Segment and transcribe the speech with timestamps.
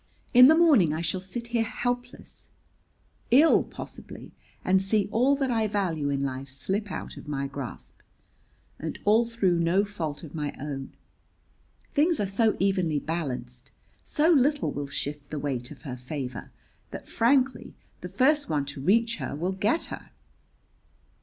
[0.33, 2.49] In the morning I shall sit here helpless
[3.29, 4.31] ill, possibly
[4.65, 7.99] and see all that I value in life slip out of my grasp.
[8.79, 10.93] And all through no fault of my own!
[11.93, 13.69] Things are so evenly balanced,
[14.03, 16.49] so little will shift the weight of her favor,
[16.89, 20.09] that frankly the first one to reach her will get her."